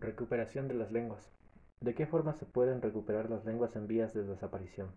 Recuperación 0.00 0.68
de 0.68 0.74
las 0.74 0.92
lenguas. 0.92 1.28
¿De 1.80 1.92
qué 1.92 2.06
forma 2.06 2.32
se 2.32 2.46
pueden 2.46 2.82
recuperar 2.82 3.28
las 3.28 3.44
lenguas 3.44 3.74
en 3.74 3.88
vías 3.88 4.14
de 4.14 4.22
desaparición? 4.22 4.92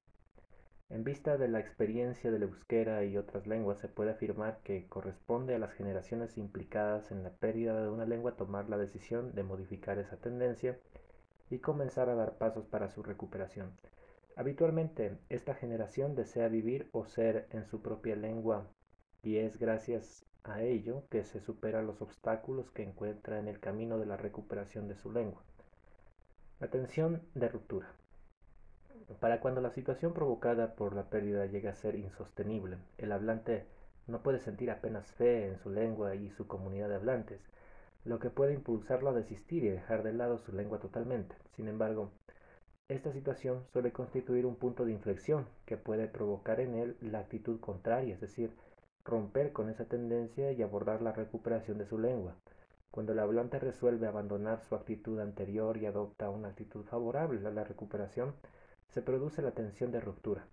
En 0.90 1.04
vista 1.04 1.38
de 1.38 1.48
la 1.48 1.60
experiencia 1.60 2.30
del 2.30 2.44
euskera 2.44 3.04
y 3.04 3.18
otras 3.18 3.48
lenguas, 3.48 3.80
se 3.80 3.88
puede 3.88 4.12
afirmar 4.12 4.60
que 4.64 4.86
corresponde 4.88 5.56
a 5.56 5.58
las 5.58 5.74
generaciones 5.74 6.38
implicadas 6.38 7.10
en 7.10 7.24
la 7.24 7.32
pérdida 7.32 7.82
de 7.82 7.90
una 7.90 8.06
lengua 8.06 8.36
tomar 8.36 8.70
la 8.70 8.78
decisión 8.78 9.34
de 9.34 9.42
modificar 9.42 9.98
esa 9.98 10.18
tendencia 10.18 10.78
y 11.50 11.58
comenzar 11.58 12.08
a 12.10 12.16
dar 12.16 12.38
pasos 12.38 12.68
para 12.68 12.92
su 12.92 13.02
recuperación. 13.02 13.72
Habitualmente, 14.36 15.18
esta 15.30 15.56
generación 15.56 16.14
desea 16.14 16.48
vivir 16.48 16.90
o 16.92 17.06
ser 17.06 17.48
en 17.50 17.66
su 17.66 17.82
propia 17.82 18.16
lengua 18.16 18.68
y 19.24 19.38
es 19.38 19.58
gracias 19.58 20.28
a 20.44 20.62
ello 20.62 21.04
que 21.10 21.24
se 21.24 21.40
supera 21.40 21.82
los 21.82 22.02
obstáculos 22.02 22.72
que 22.72 22.84
encuentra 22.84 23.40
en 23.40 23.48
el 23.48 23.60
camino 23.60 23.98
de 23.98 24.06
la 24.06 24.18
recuperación 24.18 24.88
de 24.88 24.96
su 24.96 25.12
lengua. 25.12 25.42
La 26.60 26.68
tensión 26.68 27.22
de 27.36 27.50
ruptura. 27.50 27.92
Para 29.20 29.40
cuando 29.40 29.62
la 29.62 29.72
situación 29.72 30.14
provocada 30.14 30.76
por 30.76 30.94
la 30.94 31.10
pérdida 31.10 31.46
llega 31.46 31.72
a 31.72 31.76
ser 31.76 31.96
insostenible, 31.96 32.78
el 32.98 33.12
hablante 33.12 33.66
no 34.08 34.22
puede 34.22 34.40
sentir 34.40 34.72
apenas 34.72 35.12
fe 35.12 35.48
en 35.48 35.58
su 35.58 35.70
lengua 35.70 36.16
y 36.16 36.30
su 36.32 36.48
comunidad 36.48 36.90
de 36.90 36.96
hablantes, 36.96 37.42
lo 38.04 38.20
que 38.20 38.30
puede 38.30 38.54
impulsarlo 38.54 39.10
a 39.10 39.14
desistir 39.14 39.64
y 39.64 39.70
dejar 39.70 40.04
de 40.04 40.14
lado 40.14 40.40
su 40.40 40.54
lengua 40.54 40.80
totalmente. 40.80 41.36
Sin 41.56 41.68
embargo, 41.68 42.12
esta 42.88 43.12
situación 43.12 43.64
suele 43.72 43.92
constituir 43.92 44.46
un 44.46 44.56
punto 44.56 44.86
de 44.86 44.92
inflexión 44.92 45.48
que 45.66 45.78
puede 45.78 46.08
provocar 46.08 46.60
en 46.60 46.76
él 46.76 46.98
la 47.00 47.20
actitud 47.20 47.60
contraria, 47.60 48.16
es 48.16 48.22
decir, 48.22 48.52
romper 49.04 49.52
con 49.54 49.70
esa 49.70 49.86
tendencia 49.86 50.52
y 50.52 50.62
abordar 50.62 51.02
la 51.02 51.12
recuperación 51.12 51.78
de 51.78 51.86
su 51.86 51.98
lengua. 51.98 52.36
Cuando 52.92 53.14
el 53.14 53.20
hablante 53.20 53.58
resuelve 53.60 54.08
abandonar 54.08 54.62
su 54.62 54.76
actitud 54.76 55.20
anterior 55.20 55.78
y 55.78 55.86
adopta 55.86 56.30
una 56.30 56.50
actitud 56.50 56.84
favorable 56.86 57.46
a 57.48 57.52
la 57.52 57.64
recuperación, 57.64 58.34
se 58.90 59.02
produce 59.02 59.42
la 59.42 59.52
tensión 59.52 59.92
de 59.92 60.02
ruptura. 60.02 60.48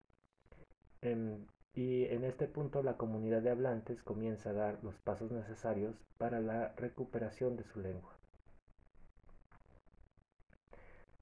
y 1.74 2.04
en 2.06 2.24
este 2.24 2.48
punto 2.48 2.82
la 2.82 2.96
comunidad 2.96 3.42
de 3.42 3.50
hablantes 3.50 4.02
comienza 4.02 4.50
a 4.50 4.52
dar 4.52 4.78
los 4.82 4.96
pasos 4.98 5.30
necesarios 5.30 5.94
para 6.16 6.40
la 6.40 6.72
recuperación 6.76 7.56
de 7.56 7.64
su 7.64 7.80
lengua. 7.80 8.18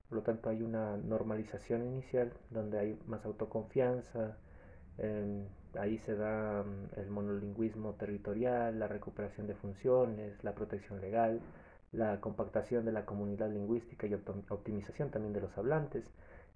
Por 0.08 0.18
lo 0.18 0.22
tanto 0.22 0.48
hay 0.48 0.62
una 0.62 0.96
normalización 0.96 1.84
inicial 1.84 2.32
donde 2.50 2.78
hay 2.78 2.98
más 3.06 3.24
autoconfianza, 3.26 4.38
ahí 5.78 5.98
se 5.98 6.16
da 6.16 6.62
mm, 6.62 7.00
el 7.00 7.10
monolingüismo 7.10 7.94
territorial, 7.94 8.78
la 8.78 8.88
recuperación 8.88 9.46
de 9.46 9.54
funciones, 9.54 10.42
la 10.44 10.54
protección 10.54 11.00
legal, 11.00 11.40
la 11.92 12.20
compactación 12.20 12.84
de 12.84 12.92
la 12.92 13.04
comunidad 13.04 13.50
lingüística 13.50 14.06
y 14.06 14.14
optimización 14.14 15.10
también 15.10 15.32
de 15.32 15.40
los 15.40 15.56
hablantes. 15.58 16.04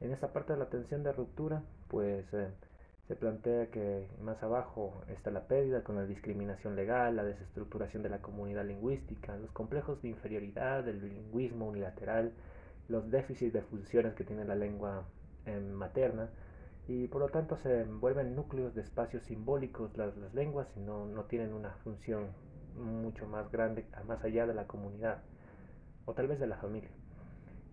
En 0.00 0.12
esta 0.12 0.32
parte 0.32 0.52
de 0.52 0.58
la 0.58 0.70
tensión 0.70 1.02
de 1.02 1.12
ruptura, 1.12 1.62
pues 1.88 2.32
eh, 2.32 2.48
se 3.08 3.16
plantea 3.16 3.70
que 3.70 4.06
más 4.22 4.42
abajo 4.42 5.02
está 5.08 5.30
la 5.30 5.48
pérdida 5.48 5.82
con 5.82 5.96
la 5.96 6.06
discriminación 6.06 6.76
legal, 6.76 7.16
la 7.16 7.24
desestructuración 7.24 8.02
de 8.02 8.08
la 8.08 8.22
comunidad 8.22 8.64
lingüística, 8.64 9.36
los 9.36 9.50
complejos 9.50 10.00
de 10.00 10.10
inferioridad, 10.10 10.88
el 10.88 11.00
bilingüismo 11.00 11.66
unilateral, 11.66 12.32
los 12.88 13.10
déficits 13.10 13.52
de 13.52 13.62
funciones 13.62 14.14
que 14.14 14.24
tiene 14.24 14.44
la 14.44 14.54
lengua 14.54 15.04
em, 15.44 15.70
materna, 15.72 16.28
y 16.90 17.06
por 17.06 17.20
lo 17.20 17.28
tanto 17.28 17.56
se 17.56 17.84
vuelven 17.84 18.34
núcleos 18.34 18.74
de 18.74 18.80
espacios 18.80 19.22
simbólicos 19.22 19.96
las, 19.96 20.16
las 20.16 20.34
lenguas 20.34 20.66
y 20.76 20.80
no, 20.80 21.06
no, 21.06 21.22
tienen 21.26 21.52
una 21.52 21.70
función 21.84 22.32
mucho 22.74 23.28
más 23.28 23.48
grande, 23.52 23.86
más 24.08 24.24
allá 24.24 24.44
de 24.44 24.54
la 24.54 24.66
comunidad 24.66 25.22
o 26.04 26.14
tal 26.14 26.26
vez 26.26 26.40
de 26.40 26.48
la 26.48 26.56
familia. 26.56 26.90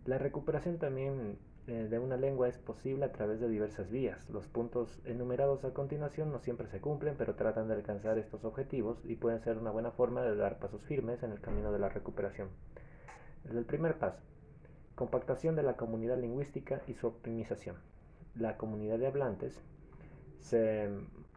La 0.05 0.19
recuperación 0.19 0.77
también 0.77 1.39
eh, 1.65 1.88
de 1.89 1.97
una 1.97 2.15
lengua 2.15 2.47
es 2.47 2.59
posible 2.59 3.05
a 3.05 3.11
través 3.11 3.39
de 3.39 3.49
diversas 3.49 3.89
vías. 3.89 4.29
Los 4.29 4.45
puntos 4.45 5.01
enumerados 5.03 5.66
a 5.66 5.73
continuación 5.73 6.31
no 6.31 6.38
siempre 6.38 6.67
se 6.67 6.79
cumplen, 6.79 7.16
pero 7.17 7.33
tratan 7.33 7.69
de 7.69 7.73
alcanzar 7.73 8.19
estos 8.19 8.45
objetivos 8.45 9.03
y 9.03 9.16
pueden 9.16 9.41
ser 9.41 9.57
una 9.57 9.72
buena 9.72 9.89
forma 9.89 10.22
de 10.22 10.35
dar 10.35 10.59
pasos 10.59 10.83
firmes 10.83 11.23
en 11.23 11.31
el 11.31 11.41
camino 11.41 11.72
de 11.72 11.79
la 11.79 11.89
recuperación. 11.89 12.50
El 13.50 13.66
primer 13.66 13.97
paso, 13.97 14.22
compactación 14.94 15.56
de 15.56 15.63
la 15.63 15.75
comunidad 15.75 16.19
lingüística 16.19 16.83
y 16.85 16.94
su 16.94 17.07
optimización 17.07 17.77
la 18.40 18.58
comunidad 18.58 19.00
de 19.00 19.08
hablantes 19.08 19.59
se 20.40 20.90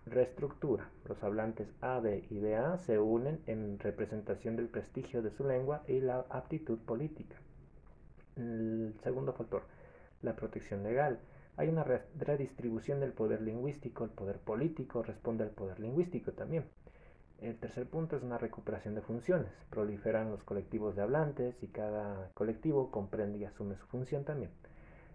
reestructura. 0.07 0.89
Los 1.09 1.23
hablantes 1.23 1.69
A, 1.81 2.01
B 2.01 2.25
y 2.31 2.39
BA 2.41 2.79
se 2.79 2.99
unen 2.99 3.41
en 3.47 3.79
representación 3.79 4.57
del 4.57 4.69
prestigio 4.69 5.23
de 5.23 5.31
su 5.31 5.45
lengua 5.45 5.83
y 5.87 6.01
la 6.01 6.25
aptitud 6.31 6.79
política. 6.79 7.37
El 8.37 8.95
segundo 9.03 9.33
factor, 9.33 9.63
la 10.23 10.37
protección 10.37 10.83
legal. 10.83 11.21
Hay 11.57 11.69
una 11.69 11.85
redistribución 11.85 13.01
del 13.01 13.13
poder 13.13 13.43
lingüístico, 13.43 14.05
el 14.05 14.11
poder 14.11 14.39
político 14.39 15.03
responde 15.03 15.45
al 15.45 15.51
poder 15.51 15.79
lingüístico 15.81 16.33
también. 16.33 16.65
El 17.41 17.57
tercer 17.59 17.87
punto 17.87 18.17
es 18.17 18.23
una 18.23 18.39
recuperación 18.39 18.95
de 18.95 19.01
funciones. 19.03 19.51
Proliferan 19.71 20.31
los 20.31 20.43
colectivos 20.45 20.95
de 20.95 21.03
hablantes 21.03 21.63
y 21.63 21.69
cada 21.69 22.31
colectivo 22.35 22.91
comprende 22.91 23.39
y 23.39 23.45
asume 23.45 23.77
su 23.77 23.87
función 23.87 24.25
también. 24.25 24.51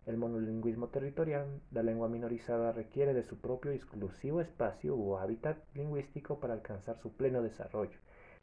El 0.05 0.17
monolingüismo 0.17 0.89
territorial, 0.89 1.61
la 1.71 1.81
lengua 1.81 2.07
minorizada 2.07 2.71
requiere 2.71 3.15
de 3.15 3.23
su 3.23 3.39
propio 3.39 3.71
exclusivo 3.71 4.39
espacio 4.39 4.95
o 4.95 5.17
hábitat 5.17 5.57
lingüístico 5.73 6.39
para 6.39 6.53
alcanzar 6.53 6.99
su 6.99 7.13
pleno 7.13 7.41
desarrollo 7.41 7.97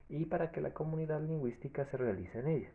y 0.08 0.24
para 0.26 0.50
que 0.50 0.60
la 0.60 0.74
comunidad 0.74 1.22
lingüística 1.22 1.84
se 1.84 1.96
realice 1.96 2.40
en 2.40 2.48
ella. 2.48 2.72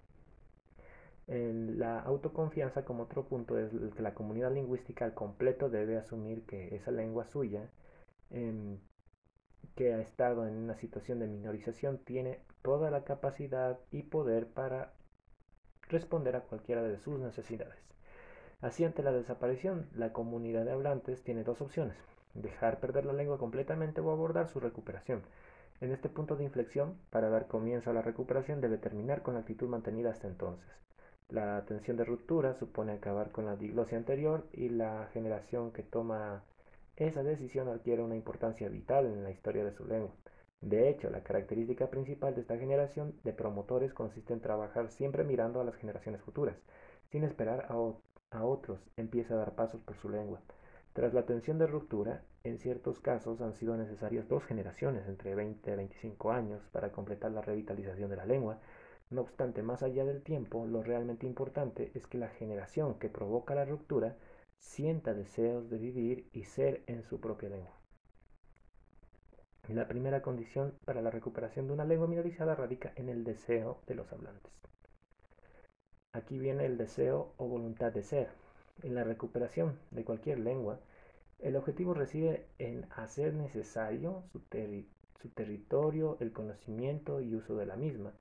la 1.28 2.00
autoconfianza 2.00 2.86
como 2.86 3.04
otro 3.04 3.28
punto 3.28 3.58
es 3.60 3.72
que 3.96 4.02
la 4.02 4.14
comunidad 4.14 4.54
lingüística 4.54 5.04
al 5.04 5.14
completo 5.14 5.70
debe 5.70 5.98
asumir 5.98 6.46
que 6.46 6.74
esa 6.76 6.92
lengua 6.92 7.26
suya, 7.26 7.70
em, 8.30 8.80
que 9.76 9.94
ha 9.94 10.00
estado 10.02 10.48
en 10.48 10.56
una 10.56 10.76
situación 10.76 11.20
de 11.20 11.28
minorización, 11.28 11.98
tiene 12.00 12.40
toda 12.62 12.92
la 12.92 13.04
capacidad 13.04 13.80
y 13.92 14.04
poder 14.04 14.48
para 14.48 14.94
responder 15.90 16.36
a 16.38 16.42
cualquiera 16.42 16.84
de 16.84 16.98
sus 17.00 17.20
necesidades. 17.20 17.88
Así, 18.62 18.84
ante 18.84 19.04
la 19.04 19.12
desaparición, 19.12 19.88
la 19.94 20.14
comunidad 20.14 20.66
de 20.66 20.72
hablantes 20.72 21.24
tiene 21.24 21.44
dos 21.44 21.62
opciones, 21.62 21.96
dejar 22.34 22.80
perder 22.80 23.06
la 23.06 23.14
lengua 23.14 23.38
completamente 23.38 24.02
o 24.02 24.10
abordar 24.10 24.48
su 24.48 24.60
recuperación. 24.60 25.22
En 25.80 25.92
este 25.92 26.10
punto 26.10 26.36
de 26.36 26.44
inflexión, 26.44 26.98
para 27.12 27.30
dar 27.30 27.48
comienzo 27.48 27.92
a 27.92 27.94
la 27.94 28.02
recuperación, 28.02 28.60
debe 28.60 28.80
terminar 28.80 29.22
con 29.22 29.36
la 29.36 29.42
actitud 29.42 29.68
mantenida 29.70 30.10
hasta 30.10 30.28
entonces. 30.28 30.68
La 31.30 31.64
tensión 31.66 31.98
de 31.98 32.06
ruptura 32.06 32.56
supone 32.56 32.94
acabar 32.94 33.32
con 33.32 33.46
la 33.46 33.56
diglosia 33.56 33.98
anterior 33.98 34.48
y 34.52 34.70
la 34.70 35.08
generación 35.14 35.72
que 35.72 35.84
toma 35.84 36.44
esa 36.96 37.22
decisión 37.22 37.68
adquiere 37.68 38.02
una 38.02 38.16
importancia 38.16 38.70
vital 38.70 39.06
en 39.06 39.24
la 39.24 39.30
historia 39.30 39.64
de 39.64 39.74
su 39.74 39.86
lengua. 39.86 40.16
De 40.62 40.90
hecho, 40.90 41.12
la 41.12 41.22
característica 41.22 41.92
principal 41.92 42.34
de 42.34 42.42
esta 42.42 42.58
generación 42.58 43.14
de 43.24 43.34
promotores 43.34 43.94
consiste 43.94 44.34
en 44.34 44.42
trabajar 44.42 44.90
siempre 44.90 45.24
mirando 45.24 45.62
a 45.62 45.64
las 45.64 45.76
generaciones 45.76 46.22
futuras, 46.22 46.56
sin 47.12 47.24
esperar 47.24 47.68
a, 47.70 48.44
otros 48.44 48.80
empieza 48.98 49.34
a 49.34 49.38
dar 49.38 49.56
pasos 49.56 49.82
por 49.82 49.96
su 49.98 50.10
lengua. 50.10 50.42
Tras 50.94 51.14
la 51.14 51.26
tensión 51.26 51.58
de 51.58 51.68
ruptura, 51.68 52.24
en 52.44 52.60
ciertos 52.60 53.00
casos 53.00 53.42
han 53.42 53.54
sido 53.54 53.78
necesarias 53.78 54.28
dos 54.28 54.44
generaciones, 54.44 55.08
entre 55.08 55.36
20 55.36 55.72
y 55.72 55.76
25 55.76 56.32
años, 56.32 56.62
para 56.72 56.92
completar 56.92 57.32
la 57.32 57.42
revitalización 57.42 58.10
de 58.10 58.16
la 58.18 58.26
lengua. 58.26 58.60
No 59.10 59.22
obstante, 59.22 59.64
más 59.64 59.84
allá 59.84 60.06
del 60.06 60.22
tiempo, 60.24 60.66
lo 60.66 60.84
realmente 60.84 61.26
importante 61.26 61.92
es 61.94 62.08
que 62.08 62.18
la 62.18 62.30
generación 62.30 63.00
que 63.00 63.10
provoca 63.10 63.56
la 63.56 63.66
ruptura 63.66 64.16
sienta 64.60 65.14
deseos 65.14 65.70
de 65.70 65.78
vivir 65.78 66.30
y 66.34 66.44
ser 66.44 66.84
en 66.88 67.04
su 67.04 67.20
propia 67.20 67.50
lengua. 67.50 67.78
La 69.70 69.88
primera 69.88 70.22
condición 70.22 70.74
para 70.86 71.02
la 71.02 71.12
recuperación 71.12 71.68
de 71.68 71.74
una 71.74 71.84
lengua 71.84 72.08
minorizada 72.08 72.56
radica 72.56 72.94
en 72.96 73.10
el 73.10 73.26
deseo 73.26 73.82
de 73.86 73.96
los 73.96 74.12
hablantes. 74.14 74.54
Aquí 76.18 76.40
viene 76.40 76.66
el 76.66 76.80
deseo 76.80 77.32
o 77.38 77.46
voluntad 77.46 77.92
de 77.92 78.02
ser. 78.02 78.30
En 78.82 78.96
la 78.96 79.04
recuperación 79.04 79.78
de 79.92 80.04
cualquier 80.04 80.40
lengua, 80.40 80.80
el 81.38 81.56
objetivo 81.56 81.94
reside 81.94 82.48
en 82.58 82.88
hacer 82.96 83.36
necesario 83.36 84.24
su, 84.32 84.40
territorio, 85.30 86.18
el 86.20 86.32
conocimiento 86.32 87.22
y 87.22 87.36
uso 87.36 87.56
de 87.56 87.68
la 87.68 87.76
misma, 87.76 88.14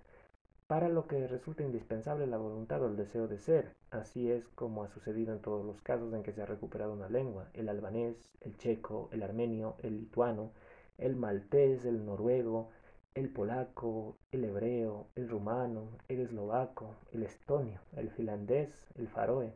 para 0.66 0.90
lo 0.90 1.06
que 1.06 1.26
resulta 1.26 1.62
indispensable 1.62 2.26
la 2.26 2.36
voluntad 2.36 2.82
o 2.82 2.86
el 2.86 2.98
deseo 2.98 3.28
de 3.28 3.38
ser. 3.38 3.72
Así 3.90 4.30
es 4.30 4.46
como 4.48 4.84
ha 4.84 4.88
sucedido 4.88 5.32
en 5.32 5.40
todos 5.40 5.64
los 5.64 5.80
casos 5.80 6.12
en 6.12 6.22
que 6.22 6.34
se 6.34 6.42
ha 6.42 6.46
recuperado 6.46 6.92
una 6.92 7.08
lengua, 7.08 7.48
el 7.54 7.70
albanés, 7.70 8.16
el 8.42 8.58
checo, 8.58 9.08
el 9.10 9.22
armenio, 9.22 9.76
el 9.82 10.00
lituano, 10.00 10.50
el 10.98 11.16
maltés, 11.16 11.86
el 11.86 12.04
noruego, 12.04 12.68
el 13.16 13.30
polaco, 13.30 14.18
el 14.30 14.44
hebreo, 14.44 15.08
el 15.14 15.30
rumano, 15.30 15.88
el 16.06 16.20
eslovaco, 16.20 16.96
el 17.12 17.22
estonio, 17.22 17.80
el 17.96 18.10
finlandés, 18.10 18.68
el 18.94 19.08
faroe. 19.08 19.54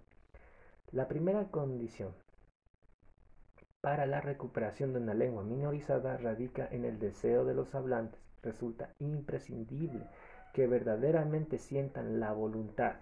La 0.93 1.09
primera 1.09 1.45
condición 1.51 2.15
para 3.83 4.07
la 4.07 4.23
recuperación 4.23 4.95
de 4.95 5.01
una 5.01 5.12
lengua 5.12 5.43
minorizada 5.43 6.17
radica 6.17 6.67
en 6.71 6.87
el 6.87 6.99
deseo 6.99 7.45
de 7.45 7.53
los 7.53 7.75
hablantes. 7.75 8.19
Resulta 8.43 8.95
imprescindible 8.99 10.07
que 10.55 10.67
verdaderamente 10.67 11.59
sientan 11.59 12.19
la 12.19 12.33
voluntad 12.33 12.95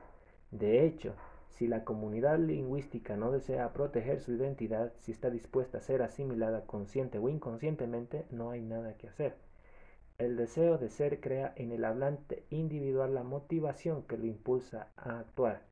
De 0.50 0.84
hecho, 0.84 1.14
si 1.50 1.68
la 1.68 1.84
comunidad 1.84 2.36
lingüística 2.36 3.16
no 3.16 3.30
desea 3.30 3.72
proteger 3.72 4.18
su 4.18 4.32
identidad, 4.32 4.92
si 4.98 5.12
está 5.12 5.30
dispuesta 5.30 5.78
a 5.78 5.82
ser 5.82 6.02
asimilada 6.02 6.66
consciente 6.66 7.18
o 7.18 7.28
inconscientemente, 7.28 8.26
no 8.32 8.50
hay 8.50 8.62
nada 8.62 8.94
que 8.94 9.06
hacer. 9.06 9.47
El 10.18 10.36
deseo 10.36 10.78
de 10.78 10.88
ser 10.88 11.20
crea 11.20 11.52
en 11.54 11.70
el 11.70 11.84
hablante 11.84 12.42
individual 12.50 13.14
la 13.14 13.22
motivación 13.22 14.02
que 14.02 14.18
lo 14.18 14.26
impulsa 14.26 14.88
a 14.96 15.20
actuar. 15.20 15.62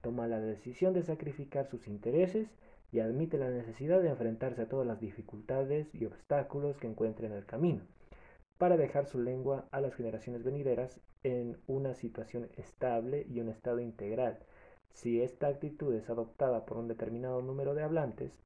Toma 0.00 0.26
la 0.26 0.40
decisión 0.40 0.92
de 0.92 1.04
sacrificar 1.04 1.68
sus 1.68 1.86
intereses 1.86 2.48
y 2.90 2.98
admite 2.98 3.38
la 3.38 3.48
necesidad 3.48 4.02
de 4.02 4.08
enfrentarse 4.08 4.62
a 4.62 4.68
todas 4.68 4.88
las 4.88 4.98
dificultades 4.98 5.86
y 5.94 6.04
obstáculos 6.04 6.78
que 6.78 6.88
encuentre 6.88 7.28
en 7.28 7.34
el 7.34 7.46
camino, 7.46 7.84
para 8.58 8.76
dejar 8.76 9.06
su 9.06 9.20
lengua 9.20 9.68
a 9.70 9.80
las 9.80 9.94
generaciones 9.94 10.42
venideras 10.42 11.00
en 11.22 11.56
una 11.68 11.94
situación 11.94 12.50
estable 12.56 13.24
y 13.30 13.38
un 13.38 13.50
estado 13.50 13.78
integral. 13.78 14.40
Si 14.90 15.22
esta 15.22 15.46
actitud 15.46 15.94
es 15.94 16.10
adoptada 16.10 16.66
por 16.66 16.76
un 16.76 16.88
determinado 16.88 17.40
número 17.40 17.76
de 17.76 17.84
hablantes, 17.84 18.42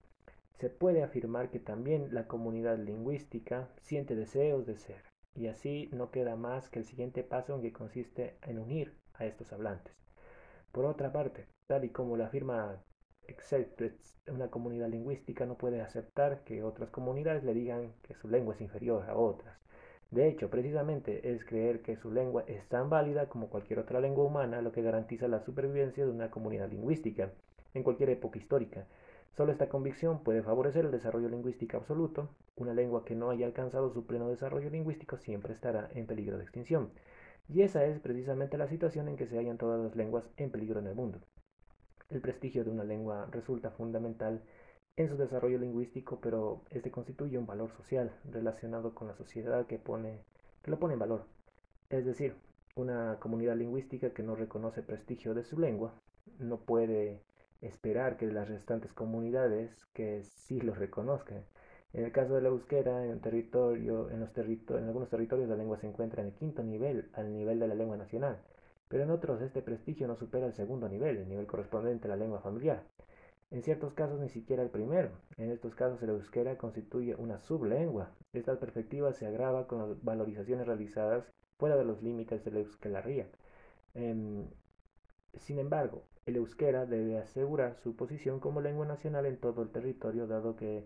se 0.58 0.68
puede 0.68 1.02
afirmar 1.02 1.50
que 1.50 1.60
también 1.60 2.12
la 2.12 2.26
comunidad 2.26 2.78
lingüística 2.78 3.70
siente 3.80 4.14
deseos 4.14 4.66
de 4.66 4.76
ser, 4.76 5.15
y 5.36 5.48
así 5.48 5.88
no 5.92 6.10
queda 6.10 6.36
más 6.36 6.68
que 6.68 6.78
el 6.78 6.84
siguiente 6.84 7.22
paso 7.22 7.54
en 7.54 7.62
que 7.62 7.72
consiste 7.72 8.36
en 8.42 8.58
unir 8.58 8.94
a 9.14 9.26
estos 9.26 9.52
hablantes. 9.52 9.94
Por 10.72 10.84
otra 10.84 11.12
parte, 11.12 11.46
tal 11.66 11.84
y 11.84 11.90
como 11.90 12.16
la 12.16 12.26
afirma 12.26 12.82
una 14.28 14.48
comunidad 14.50 14.88
lingüística 14.88 15.46
no 15.46 15.56
puede 15.56 15.80
aceptar 15.80 16.44
que 16.44 16.62
otras 16.62 16.90
comunidades 16.90 17.44
le 17.44 17.54
digan 17.54 17.92
que 18.02 18.14
su 18.14 18.28
lengua 18.28 18.54
es 18.54 18.60
inferior 18.60 19.08
a 19.08 19.16
otras. 19.16 19.56
De 20.10 20.28
hecho, 20.28 20.48
precisamente 20.50 21.32
es 21.32 21.44
creer 21.44 21.82
que 21.82 21.96
su 21.96 22.12
lengua 22.12 22.44
es 22.46 22.66
tan 22.68 22.88
válida 22.88 23.28
como 23.28 23.48
cualquier 23.48 23.80
otra 23.80 24.00
lengua 24.00 24.24
humana 24.24 24.62
lo 24.62 24.72
que 24.72 24.82
garantiza 24.82 25.26
la 25.28 25.40
supervivencia 25.40 26.04
de 26.04 26.10
una 26.10 26.30
comunidad 26.30 26.70
lingüística 26.70 27.32
en 27.74 27.82
cualquier 27.82 28.10
época 28.10 28.38
histórica. 28.38 28.86
Solo 29.36 29.52
esta 29.52 29.68
convicción 29.68 30.22
puede 30.22 30.42
favorecer 30.42 30.86
el 30.86 30.90
desarrollo 30.90 31.28
lingüístico 31.28 31.76
absoluto. 31.76 32.30
Una 32.56 32.72
lengua 32.72 33.04
que 33.04 33.14
no 33.14 33.28
haya 33.28 33.44
alcanzado 33.44 33.90
su 33.92 34.06
pleno 34.06 34.30
desarrollo 34.30 34.70
lingüístico 34.70 35.18
siempre 35.18 35.52
estará 35.52 35.90
en 35.92 36.06
peligro 36.06 36.38
de 36.38 36.44
extinción. 36.44 36.90
Y 37.46 37.60
esa 37.60 37.84
es 37.84 38.00
precisamente 38.00 38.56
la 38.56 38.66
situación 38.66 39.08
en 39.08 39.16
que 39.16 39.26
se 39.26 39.36
hallan 39.36 39.58
todas 39.58 39.78
las 39.78 39.94
lenguas 39.94 40.30
en 40.38 40.50
peligro 40.50 40.80
en 40.80 40.86
el 40.86 40.94
mundo. 40.94 41.20
El 42.08 42.22
prestigio 42.22 42.64
de 42.64 42.70
una 42.70 42.84
lengua 42.84 43.28
resulta 43.30 43.70
fundamental 43.70 44.42
en 44.96 45.08
su 45.08 45.18
desarrollo 45.18 45.58
lingüístico, 45.58 46.18
pero 46.18 46.62
este 46.70 46.90
constituye 46.90 47.36
un 47.36 47.46
valor 47.46 47.70
social 47.72 48.10
relacionado 48.24 48.94
con 48.94 49.06
la 49.06 49.14
sociedad 49.16 49.66
que, 49.66 49.78
pone, 49.78 50.24
que 50.62 50.70
lo 50.70 50.78
pone 50.78 50.94
en 50.94 51.00
valor. 51.00 51.26
Es 51.90 52.06
decir, 52.06 52.36
una 52.74 53.18
comunidad 53.20 53.56
lingüística 53.56 54.14
que 54.14 54.22
no 54.22 54.34
reconoce 54.34 54.82
prestigio 54.82 55.34
de 55.34 55.44
su 55.44 55.58
lengua 55.58 55.92
no 56.38 56.56
puede 56.56 57.25
esperar 57.60 58.16
que 58.16 58.26
las 58.26 58.48
restantes 58.48 58.92
comunidades 58.92 59.70
que 59.92 60.22
sí 60.22 60.60
lo 60.60 60.74
reconozcan. 60.74 61.44
En 61.92 62.04
el 62.04 62.12
caso 62.12 62.34
de 62.34 62.42
la 62.42 62.48
euskera, 62.48 63.06
en, 63.06 63.20
territorio, 63.20 64.10
en, 64.10 64.20
los 64.20 64.30
en 64.36 64.84
algunos 64.84 65.08
territorios 65.08 65.48
la 65.48 65.56
lengua 65.56 65.78
se 65.78 65.86
encuentra 65.86 66.22
en 66.22 66.28
el 66.28 66.34
quinto 66.34 66.62
nivel, 66.62 67.10
al 67.14 67.32
nivel 67.32 67.58
de 67.58 67.68
la 67.68 67.74
lengua 67.74 67.96
nacional 67.96 68.38
pero 68.88 69.02
en 69.02 69.10
otros 69.10 69.42
este 69.42 69.62
prestigio 69.62 70.06
no 70.06 70.16
supera 70.16 70.46
el 70.46 70.52
segundo 70.52 70.88
nivel, 70.88 71.16
el 71.16 71.28
nivel 71.28 71.46
correspondiente 71.46 72.06
a 72.06 72.10
la 72.10 72.16
lengua 72.16 72.40
familiar. 72.40 72.84
En 73.50 73.62
ciertos 73.62 73.94
casos 73.94 74.20
ni 74.20 74.28
siquiera 74.28 74.62
el 74.62 74.70
primero. 74.70 75.10
En 75.36 75.50
estos 75.50 75.74
casos 75.74 76.02
el 76.02 76.10
euskera 76.10 76.56
constituye 76.58 77.14
una 77.16 77.38
sublengua. 77.38 78.10
Esta 78.32 78.58
perspectiva 78.58 79.12
se 79.12 79.26
agrava 79.26 79.66
con 79.66 79.78
las 79.78 80.02
valorizaciones 80.02 80.66
realizadas 80.66 81.24
fuera 81.58 81.76
de 81.76 81.84
los 81.84 82.02
límites 82.02 82.44
del 82.44 82.58
euskera 82.58 83.04
Eh, 83.94 84.44
sin 85.40 85.58
embargo, 85.58 86.04
el 86.26 86.36
euskera 86.36 86.86
debe 86.86 87.18
asegurar 87.18 87.76
su 87.76 87.94
posición 87.94 88.40
como 88.40 88.60
lengua 88.60 88.86
nacional 88.86 89.26
en 89.26 89.38
todo 89.38 89.62
el 89.62 89.70
territorio, 89.70 90.26
dado 90.26 90.56
que 90.56 90.84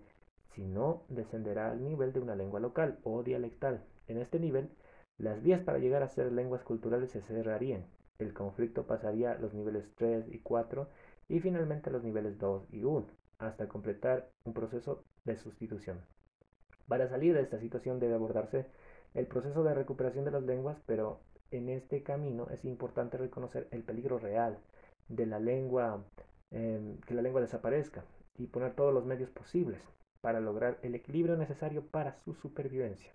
si 0.50 0.64
no, 0.64 1.04
descenderá 1.08 1.70
al 1.70 1.82
nivel 1.82 2.12
de 2.12 2.20
una 2.20 2.34
lengua 2.34 2.60
local 2.60 2.98
o 3.04 3.22
dialectal. 3.22 3.84
En 4.08 4.18
este 4.18 4.40
nivel, 4.40 4.70
las 5.16 5.42
vías 5.42 5.62
para 5.62 5.78
llegar 5.78 6.02
a 6.02 6.08
ser 6.08 6.32
lenguas 6.32 6.64
culturales 6.64 7.10
se 7.10 7.22
cerrarían. 7.22 7.86
El 8.18 8.34
conflicto 8.34 8.86
pasaría 8.86 9.32
a 9.32 9.38
los 9.38 9.54
niveles 9.54 9.88
3 9.94 10.26
y 10.28 10.40
4 10.40 10.88
y 11.28 11.40
finalmente 11.40 11.88
a 11.88 11.92
los 11.92 12.02
niveles 12.02 12.38
2 12.38 12.66
y 12.72 12.84
1, 12.84 13.06
hasta 13.38 13.68
completar 13.68 14.28
un 14.44 14.52
proceso 14.52 15.04
de 15.24 15.36
sustitución. 15.36 16.00
Para 16.88 17.08
salir 17.08 17.34
de 17.34 17.42
esta 17.42 17.60
situación 17.60 18.00
debe 18.00 18.14
abordarse 18.14 18.66
el 19.14 19.26
proceso 19.26 19.62
de 19.62 19.74
recuperación 19.74 20.24
de 20.24 20.32
las 20.32 20.42
lenguas, 20.42 20.82
pero 20.86 21.20
en 21.50 21.68
este 21.68 22.02
camino 22.02 22.48
es 22.50 22.64
importante 22.64 23.16
reconocer 23.18 23.68
el 23.70 23.82
peligro 23.82 24.18
real 24.18 24.58
de 25.08 25.26
la 25.26 25.38
lengua, 25.40 26.04
em, 26.50 26.98
que 27.00 27.14
la 27.14 27.22
lengua 27.22 27.40
desaparezca 27.40 28.04
y 28.38 28.46
poner 28.46 28.74
todos 28.74 28.94
los 28.94 29.04
medios 29.04 29.30
posibles 29.30 29.80
para 30.20 30.40
lograr 30.40 30.78
el 30.82 30.94
equilibrio 30.94 31.36
necesario 31.36 31.86
para 31.86 32.14
su 32.14 32.34
supervivencia 32.34 33.14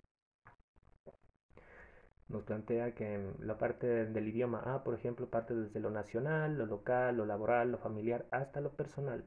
nos 2.28 2.42
plantea 2.44 2.94
que 2.94 3.32
la 3.40 3.58
parte 3.58 3.86
del 3.86 4.28
idioma 4.28 4.60
A, 4.64 4.82
por 4.84 4.94
ejemplo, 4.94 5.28
parte 5.28 5.54
desde 5.54 5.80
lo 5.80 5.90
nacional, 5.90 6.58
lo 6.58 6.66
local, 6.66 7.16
lo 7.16 7.26
laboral, 7.26 7.70
lo 7.72 7.78
familiar, 7.78 8.26
hasta 8.30 8.60
lo 8.60 8.70
personal. 8.72 9.24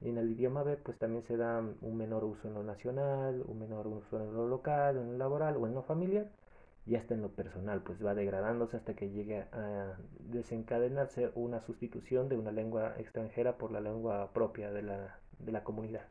Y 0.00 0.10
en 0.10 0.18
el 0.18 0.30
idioma 0.30 0.62
B, 0.62 0.76
pues 0.76 0.98
también 0.98 1.22
se 1.22 1.36
da 1.36 1.60
un 1.60 1.96
menor 1.96 2.24
uso 2.24 2.48
en 2.48 2.54
lo 2.54 2.62
nacional, 2.62 3.42
un 3.46 3.58
menor 3.58 3.86
uso 3.86 4.20
en 4.20 4.34
lo 4.34 4.46
local, 4.48 4.98
en 4.98 5.12
lo 5.12 5.18
laboral 5.18 5.56
o 5.56 5.66
en 5.66 5.74
lo 5.74 5.82
familiar, 5.82 6.30
y 6.86 6.96
hasta 6.96 7.14
en 7.14 7.22
lo 7.22 7.30
personal, 7.30 7.82
pues 7.82 8.04
va 8.04 8.14
degradándose 8.14 8.76
hasta 8.76 8.94
que 8.94 9.10
llegue 9.10 9.46
a 9.52 9.96
desencadenarse 10.20 11.30
una 11.34 11.60
sustitución 11.60 12.28
de 12.28 12.36
una 12.36 12.52
lengua 12.52 12.94
extranjera 12.98 13.56
por 13.56 13.72
la 13.72 13.80
lengua 13.80 14.32
propia 14.32 14.70
de 14.70 14.82
la, 14.82 15.18
de 15.38 15.52
la 15.52 15.64
comunidad. 15.64 16.06